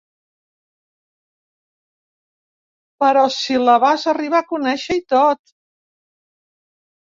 [3.05, 5.57] Però si la vas arribar a conèixer i tot.